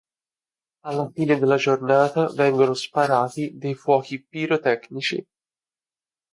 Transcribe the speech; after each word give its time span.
Alla 0.85 1.11
fine 1.13 1.37
della 1.37 1.57
giornata 1.57 2.27
vengono 2.33 2.73
sparati 2.73 3.55
dei 3.59 3.75
fuochi 3.75 4.19
pirotecnici. 4.25 5.23